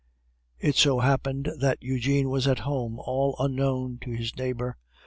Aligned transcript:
It 0.57 0.73
so 0.75 0.97
happened 1.01 1.51
that 1.59 1.77
Eugene 1.83 2.31
was 2.31 2.47
at 2.47 2.57
home 2.65 2.97
all 2.97 3.35
unknown 3.37 3.99
to 4.01 4.09
his 4.09 4.35
neighbor. 4.35 4.77